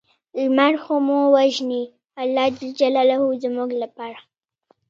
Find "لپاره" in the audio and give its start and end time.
3.83-4.19